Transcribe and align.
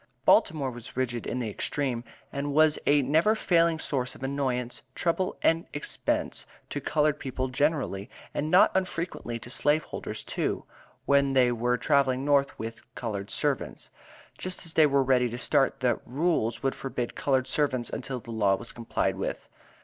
Baltimore 0.25 0.71
was 0.71 0.97
rigid 0.97 1.27
in 1.27 1.37
the 1.37 1.49
extreme, 1.51 2.03
and 2.33 2.55
was 2.55 2.79
a 2.87 3.03
never 3.03 3.35
failing 3.35 3.77
source 3.77 4.15
of 4.15 4.23
annoyance, 4.23 4.81
trouble 4.95 5.37
and 5.43 5.67
expense 5.75 6.47
to 6.71 6.81
colored 6.81 7.19
people 7.19 7.49
generally, 7.49 8.09
and 8.33 8.49
not 8.49 8.71
unfrequently 8.75 9.37
to 9.37 9.51
slave 9.51 9.83
holders 9.83 10.23
too, 10.23 10.65
when 11.05 11.33
they 11.33 11.51
were 11.51 11.77
traveling 11.77 12.25
North 12.25 12.57
with 12.57 12.81
"colored 12.95 13.29
servants." 13.29 13.91
Just 14.39 14.65
as 14.65 14.73
they 14.73 14.87
were 14.87 15.03
ready 15.03 15.29
to 15.29 15.37
start, 15.37 15.81
the 15.81 16.01
"Rules" 16.07 16.63
would 16.63 16.73
forbid 16.73 17.13
colored 17.13 17.45
servants 17.45 17.91
until 17.91 18.19
the 18.19 18.31
law 18.31 18.55
was 18.55 18.71
complied 18.71 19.17
with. 19.17 19.47